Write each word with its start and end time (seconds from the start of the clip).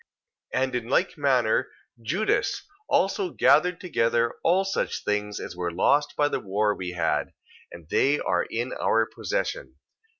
2:14. 0.55 0.63
And 0.63 0.75
in 0.75 0.87
like 0.89 1.15
manner 1.15 1.69
Judas 2.01 2.63
also 2.89 3.29
gathered 3.29 3.79
together 3.79 4.33
all 4.43 4.65
such 4.65 5.03
things 5.03 5.39
as 5.39 5.55
were 5.55 5.69
lost 5.71 6.15
by 6.17 6.27
the 6.27 6.39
war 6.39 6.73
we 6.73 6.93
had, 6.93 7.33
and 7.71 7.87
they 7.87 8.17
are 8.17 8.47
in 8.49 8.73
our 8.73 9.05
possession. 9.05 9.75